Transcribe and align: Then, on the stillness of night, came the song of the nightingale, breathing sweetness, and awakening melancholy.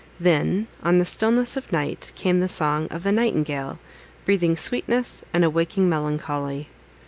Then, 0.19 0.65
on 0.81 0.97
the 0.97 1.05
stillness 1.05 1.55
of 1.55 1.71
night, 1.71 2.11
came 2.15 2.39
the 2.39 2.49
song 2.49 2.87
of 2.89 3.03
the 3.03 3.11
nightingale, 3.11 3.77
breathing 4.25 4.57
sweetness, 4.57 5.23
and 5.31 5.45
awakening 5.45 5.89
melancholy. 5.89 6.69